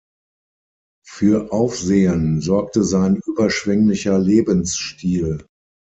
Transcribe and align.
Für 1.05 1.51
Aufsehen 1.53 2.41
sorgte 2.41 2.83
sein 2.83 3.21
überschwänglicher 3.23 4.17
Lebensstil. 4.17 5.45